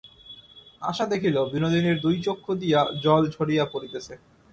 [0.81, 4.13] আশা দেখিল, বিনোদিনীর দুই চক্ষু দিয়া জল ঝরিয়া পড়িতেছে।